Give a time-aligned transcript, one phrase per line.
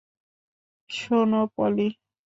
[0.89, 1.87] শোনো, পলি।